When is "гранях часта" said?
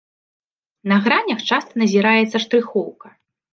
1.09-1.71